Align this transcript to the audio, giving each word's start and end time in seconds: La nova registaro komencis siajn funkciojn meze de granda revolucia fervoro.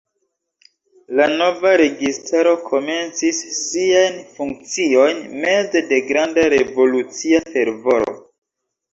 La 1.17 1.25
nova 1.31 1.71
registaro 1.81 2.53
komencis 2.69 3.41
siajn 3.57 4.17
funkciojn 4.37 5.21
meze 5.43 5.83
de 5.91 5.99
granda 6.07 6.47
revolucia 6.55 7.43
fervoro. 7.57 8.17